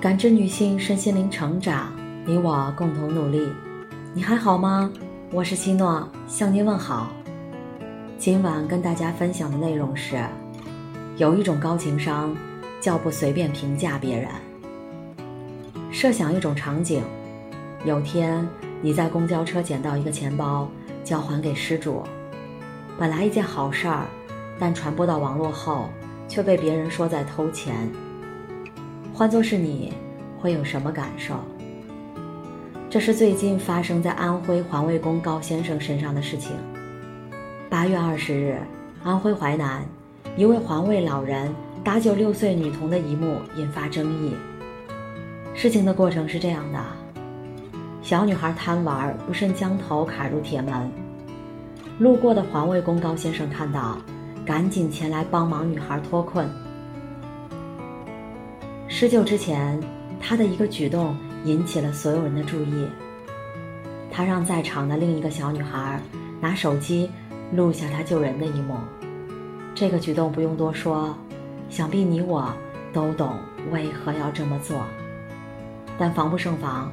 [0.00, 1.92] 感知女性身心灵成长，
[2.24, 3.46] 你我共同努力。
[4.14, 4.90] 你还好吗？
[5.30, 7.12] 我是希诺，向您问好。
[8.16, 10.18] 今晚跟大家分享的内容是：
[11.18, 12.34] 有一种高情商，
[12.80, 14.30] 叫不随便评价别人。
[15.90, 17.02] 设想一种场景，
[17.84, 18.48] 有天
[18.80, 20.66] 你在公交车捡到一个钱包，
[21.04, 22.02] 交还给失主。
[22.98, 24.06] 本来一件好事儿，
[24.58, 25.90] 但传播到网络后，
[26.26, 27.86] 却被别人说在偷钱。
[29.20, 29.92] 换作是你，
[30.40, 31.34] 会有什么感受？
[32.88, 36.52] 这是最近发生在安徽环卫工高先生身上的事情。
[37.68, 38.58] 八月二十日，
[39.04, 39.84] 安徽淮南，
[40.38, 41.54] 一位环卫老人
[41.84, 44.34] 搭救六岁女童的一幕引发争议。
[45.54, 46.82] 事情的过程是这样的：
[48.00, 50.90] 小女孩贪玩，不慎将头卡入铁门。
[51.98, 53.98] 路过的环卫工高先生看到，
[54.46, 56.48] 赶紧前来帮忙女孩脱困。
[59.00, 59.80] 施救之前，
[60.20, 62.86] 他的一个举动引起了所有人的注意。
[64.12, 65.98] 他让在场的另一个小女孩
[66.38, 67.10] 拿手机
[67.50, 68.76] 录下他救人的一幕。
[69.74, 71.16] 这个举动不用多说，
[71.70, 72.52] 想必你我
[72.92, 73.38] 都懂
[73.72, 74.84] 为何要这么做。
[75.98, 76.92] 但防不胜防，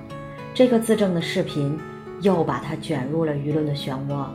[0.54, 1.78] 这个自证的视频
[2.22, 4.26] 又把他卷入了舆论的漩涡。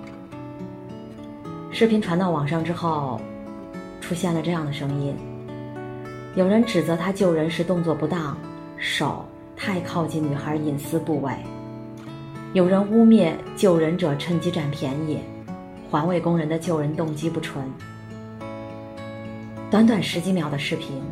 [1.70, 3.18] 视频传到网上之后，
[3.98, 5.16] 出现了这样的声音。
[6.34, 8.34] 有人指责他救人时动作不当，
[8.78, 9.22] 手
[9.54, 11.34] 太靠近女孩隐私部位；
[12.54, 15.18] 有人污蔑救人者趁机占便宜，
[15.90, 17.62] 环卫工人的救人动机不纯。
[19.70, 21.02] 短短十几秒的视频，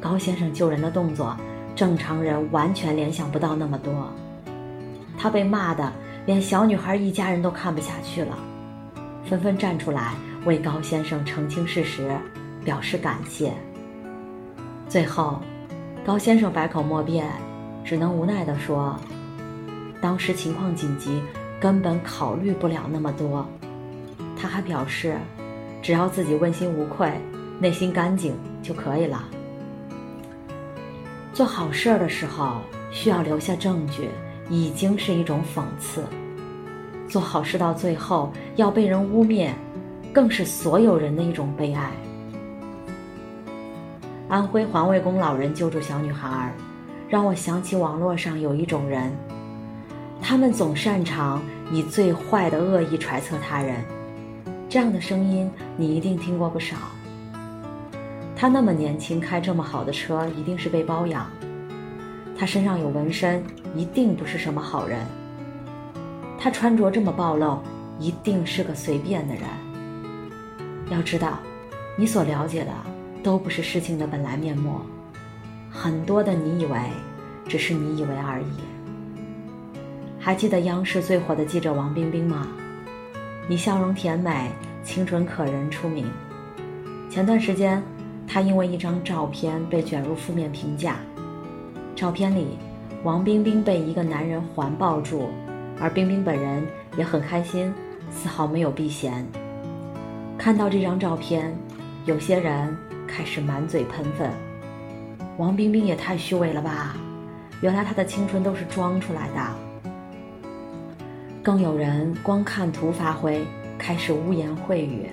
[0.00, 1.36] 高先生救人的动作，
[1.76, 4.12] 正常人完全联想不到那么多。
[5.16, 5.92] 他被骂的
[6.26, 8.36] 连小女孩一家人都看不下去了，
[9.24, 12.10] 纷纷站出来为高先生澄清事实，
[12.64, 13.52] 表示感谢。
[14.88, 15.40] 最后，
[16.04, 17.28] 高先生百口莫辩，
[17.84, 18.96] 只能无奈地说
[20.00, 21.20] ：“当时情况紧急，
[21.60, 23.44] 根本考虑不了那么多。”
[24.40, 25.16] 他还表示，
[25.82, 27.12] 只要自己问心无愧、
[27.58, 29.24] 内心干净就可以了。
[31.32, 32.58] 做好事的时候
[32.92, 34.08] 需要留下证据，
[34.48, 36.02] 已经是一种讽刺；
[37.08, 39.50] 做好事到最后要被人污蔑，
[40.12, 41.90] 更是所有人的一种悲哀。
[44.28, 46.52] 安徽环卫工老人救助小女孩，
[47.08, 49.12] 让我想起网络上有一种人，
[50.20, 53.84] 他们总擅长以最坏的恶意揣测他人。
[54.68, 56.76] 这样的声音你一定听过不少。
[58.34, 61.30] 他那么年轻，开这么好的车，一定是被包养。
[62.36, 63.44] 他身上有纹身，
[63.76, 64.98] 一定不是什么好人。
[66.36, 67.60] 他穿着这么暴露，
[68.00, 69.44] 一定是个随便的人。
[70.90, 71.38] 要知道，
[71.96, 72.72] 你所了解的。
[73.26, 74.78] 都不是事情的本来面目，
[75.68, 76.78] 很多的你以为，
[77.48, 79.80] 只是你以为而已。
[80.16, 82.46] 还记得央视最火的记者王冰冰吗？
[83.48, 84.48] 以笑容甜美、
[84.84, 86.06] 清纯可人出名。
[87.10, 87.82] 前段时间，
[88.28, 90.98] 她因为一张照片被卷入负面评价。
[91.96, 92.56] 照片里，
[93.02, 95.30] 王冰冰被一个男人环抱住，
[95.80, 96.64] 而冰冰本人
[96.96, 97.74] 也很开心，
[98.08, 99.26] 丝毫没有避嫌。
[100.38, 101.52] 看到这张照片，
[102.04, 102.85] 有些人。
[103.16, 104.30] 开始满嘴喷粪，
[105.38, 106.94] 王冰冰也太虚伪了吧！
[107.62, 109.88] 原来她的青春都是装出来的。
[111.42, 113.42] 更有人光看图发挥，
[113.78, 115.06] 开始污言秽语。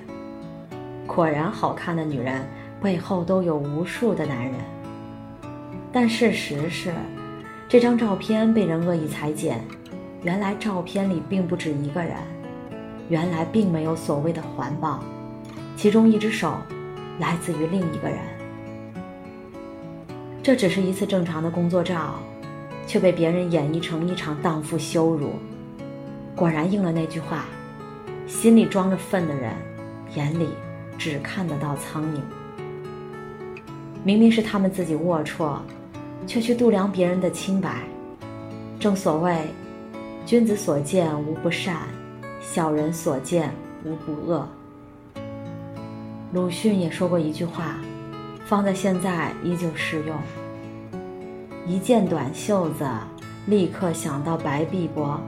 [1.07, 2.45] 果然，好看的女人
[2.81, 4.55] 背后都有无数的男人。
[5.89, 6.93] 但事实是，
[7.69, 9.63] 这张照片被人恶意裁剪，
[10.23, 12.17] 原来照片里并不止一个人，
[13.07, 14.99] 原来并没有所谓的环抱，
[15.77, 16.57] 其中一只手。
[17.19, 18.17] 来自于另一个人，
[20.41, 22.15] 这只是一次正常的工作照，
[22.87, 25.33] 却被别人演绎成一场荡妇羞辱。
[26.35, 27.45] 果然应了那句话：
[28.27, 29.53] 心里装着粪的人，
[30.15, 30.49] 眼里
[30.97, 32.19] 只看得到苍蝇。
[34.03, 35.59] 明明是他们自己龌龊，
[36.25, 37.83] 却去度量别人的清白。
[38.79, 39.37] 正所谓，
[40.25, 41.77] 君子所见无不善，
[42.41, 43.53] 小人所见
[43.85, 44.49] 无不恶。
[46.33, 47.75] 鲁迅也说过一句话，
[48.43, 50.17] 放在现在依旧适用。
[51.67, 52.89] 一件短袖子，
[53.45, 55.19] 立刻想到白臂膊，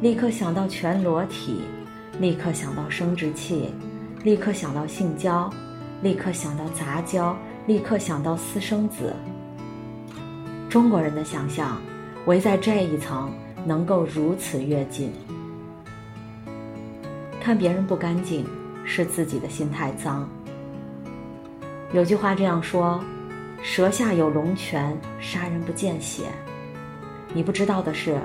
[0.00, 1.60] 立刻想到全裸体，
[2.18, 3.72] 立刻想到生殖器，
[4.24, 5.48] 立刻想到性交，
[6.02, 7.36] 立刻想到杂交，
[7.68, 9.14] 立刻想到私生子。
[10.68, 11.80] 中国人的想象，
[12.26, 13.30] 围在这一层，
[13.64, 15.12] 能够如此跃进。
[17.40, 18.44] 看别人不干净，
[18.84, 20.28] 是自己的心太脏。
[21.90, 23.02] 有句话这样说：
[23.62, 26.24] 舌下有龙泉，杀人不见血。
[27.32, 28.18] 你不知道的是，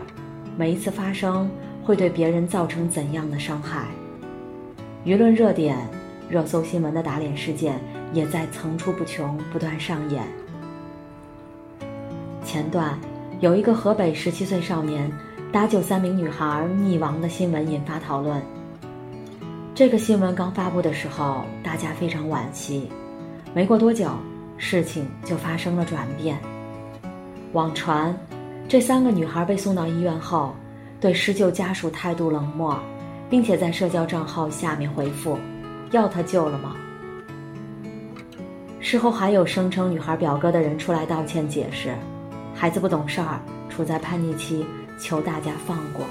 [0.57, 1.49] 每一次发生
[1.81, 3.87] 会对别人造成怎样的伤害。
[5.05, 5.77] 舆论热点、
[6.29, 7.79] 热搜新闻的打脸事件
[8.11, 10.23] 也在层出不穷，不断上演。
[12.43, 12.99] 前段
[13.39, 15.09] 有一个河北十七岁少年
[15.53, 18.41] 搭救三名女孩溺亡的新闻引发讨论。
[19.73, 22.89] 这个新闻刚发布的时候，大家非常惋惜。
[23.55, 24.09] 没过多久，
[24.57, 26.39] 事情就发生了转变。
[27.51, 28.17] 网传，
[28.67, 30.55] 这三个女孩被送到医院后，
[30.99, 32.75] 对施救家属态度冷漠，
[33.29, 35.37] 并且在社交账号下面回复
[35.91, 36.75] ：“要他救了吗？”
[38.81, 41.93] 事后还有声称女孩表哥的人出来道歉解释
[42.55, 43.39] ：“孩子不懂事儿，
[43.69, 44.65] 处在叛逆期，
[44.97, 46.03] 求大家放过。”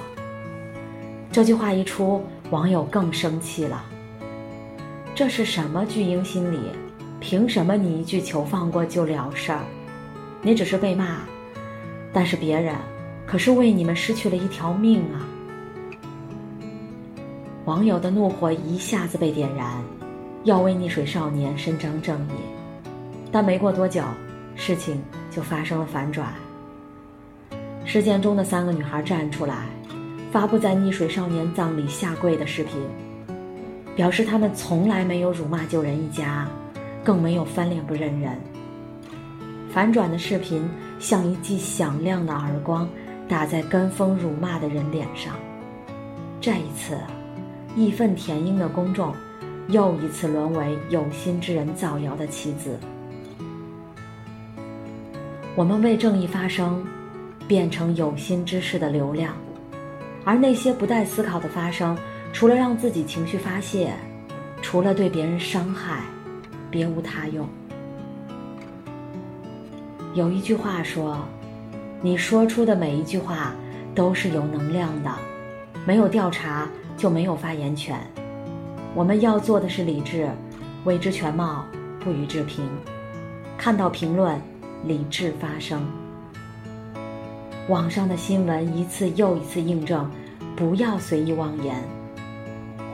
[1.32, 3.84] 这句话一出，网友更生气了。
[5.12, 6.58] 这是什么巨婴心理？
[7.22, 9.60] 凭什么你一句求放过就了事儿？
[10.42, 11.20] 你只是被骂，
[12.12, 12.74] 但是别人
[13.24, 15.22] 可是为你们失去了一条命啊！
[17.64, 19.80] 网友的怒火一下子被点燃，
[20.42, 22.32] 要为溺水少年伸张正义。
[23.30, 24.02] 但没过多久，
[24.56, 26.34] 事情就发生了反转。
[27.84, 29.66] 事件中的三个女孩站出来，
[30.32, 32.74] 发布在溺水少年葬礼下跪的视频，
[33.94, 36.48] 表示他们从来没有辱骂救人一家。
[37.04, 38.36] 更没有翻脸不认人。
[39.70, 40.68] 反转的视频
[40.98, 42.88] 像一记响亮的耳光，
[43.28, 45.34] 打在跟风辱骂的人脸上。
[46.40, 46.98] 这一次，
[47.74, 49.14] 义愤填膺的公众
[49.68, 52.78] 又一次沦为有心之人造谣的棋子。
[55.54, 56.84] 我们为正义发声，
[57.46, 59.34] 变成有心之士的流量，
[60.24, 61.96] 而那些不带思考的发声，
[62.32, 63.92] 除了让自己情绪发泄，
[64.60, 66.02] 除了对别人伤害。
[66.72, 67.46] 别无他用。
[70.14, 71.18] 有一句话说
[72.00, 73.54] ：“你说出的每一句话
[73.94, 75.10] 都是有能量的，
[75.86, 76.66] 没有调查
[76.96, 77.96] 就没有发言权。
[78.94, 80.28] 我们要做的是理智，
[80.84, 81.64] 未知全貌，
[82.00, 82.64] 不予置评。
[83.56, 84.40] 看到评论，
[84.84, 85.86] 理智发声。
[87.68, 90.10] 网上的新闻一次又一次印证：
[90.56, 91.76] 不要随意妄言。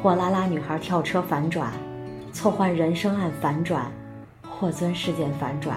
[0.03, 1.73] 货拉拉女孩跳车反转。”
[2.39, 3.91] 错换人生案反转，
[4.49, 5.77] 霍尊事件反转。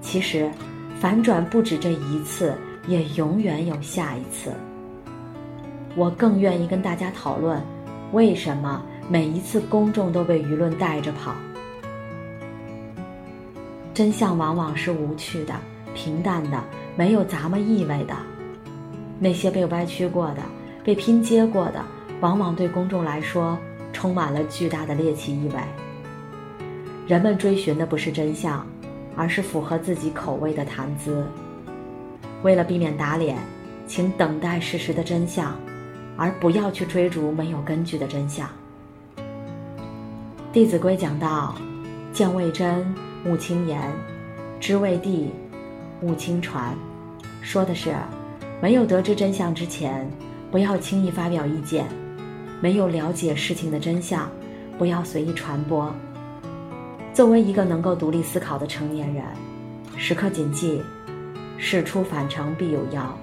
[0.00, 0.50] 其实，
[0.98, 2.54] 反转不止这一次，
[2.88, 4.54] 也永远有下一次。
[5.94, 7.60] 我更愿意跟大家讨论，
[8.12, 11.34] 为什么每一次公众都被舆论带着跑？
[13.92, 15.52] 真相往往是无趣的、
[15.94, 16.58] 平淡的、
[16.96, 18.16] 没有咂摸意味的。
[19.18, 20.40] 那些被歪曲过的、
[20.82, 21.84] 被拼接过的，
[22.22, 23.58] 往往对公众来说。
[23.92, 25.54] 充满了巨大的猎奇意味。
[27.06, 28.66] 人们追寻的不是真相，
[29.16, 31.26] 而是符合自己口味的谈资。
[32.42, 33.36] 为了避免打脸，
[33.86, 35.54] 请等待事实的真相，
[36.16, 38.46] 而不要去追逐没有根据的真相。
[40.52, 41.54] 《弟子规》讲到
[42.12, 42.94] ：“见未真，
[43.26, 43.80] 勿轻言；
[44.60, 45.30] 知未地，
[46.02, 46.74] 勿轻传。”
[47.42, 47.94] 说的是，
[48.60, 50.08] 没有得知真相之前，
[50.50, 51.86] 不要轻易发表意见。
[52.60, 54.30] 没有了解事情的真相，
[54.78, 55.92] 不要随意传播。
[57.12, 59.24] 作为一个能够独立思考的成年人，
[59.96, 60.82] 时刻谨记：
[61.56, 63.18] 事出反常必有妖。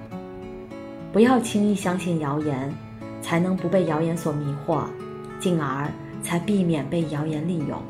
[1.12, 2.74] 不要轻易相信谣言，
[3.22, 4.84] 才能不被谣言所迷惑，
[5.38, 5.88] 进而
[6.22, 7.80] 才避免被谣言利用。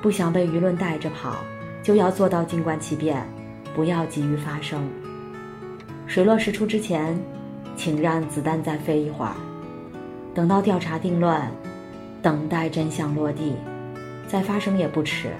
[0.00, 1.36] 不想被舆论带着跑，
[1.82, 3.26] 就要做到静观其变，
[3.74, 4.88] 不要急于发声。
[6.06, 7.18] 水落石出之前，
[7.76, 9.34] 请让子弹再飞一会儿。
[10.34, 11.40] 等到调查定论，
[12.22, 13.56] 等待真相落地，
[14.28, 15.30] 再发生也不迟。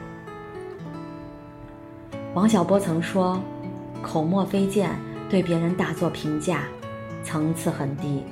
[2.35, 3.41] 王小波曾说
[4.03, 4.91] ：“口沫飞溅，
[5.29, 6.65] 对别人大做评价，
[7.23, 8.23] 层次很低。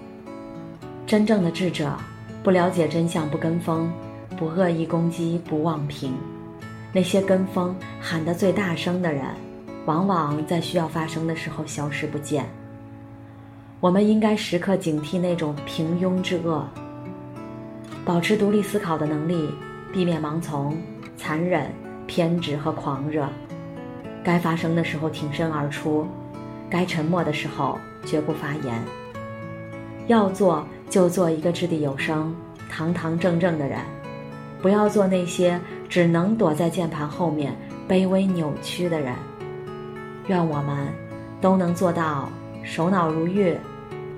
[1.07, 1.97] 真正的智者，
[2.43, 3.91] 不了解真相，不跟风，
[4.37, 6.13] 不恶意攻击，不妄评。
[6.93, 9.25] 那些跟风喊得最大声的人，
[9.87, 12.45] 往往在需要发声的时候消失不见。”
[13.81, 16.67] 我们应该时刻警惕那种平庸之恶，
[18.05, 19.49] 保持独立思考的能力，
[19.93, 20.77] 避免盲从、
[21.17, 21.71] 残忍、
[22.05, 23.29] 偏执和狂热。
[24.25, 26.05] 该发声的时候挺身而出，
[26.69, 28.83] 该沉默的时候绝不发言。
[30.09, 32.35] 要做就做一个掷地有声、
[32.69, 33.79] 堂堂正正的人，
[34.61, 37.55] 不要做那些只能躲在键盘后面
[37.89, 39.15] 卑微扭曲的人。
[40.27, 40.89] 愿我们
[41.41, 42.29] 都能做到。
[42.65, 43.57] 手脑如玉，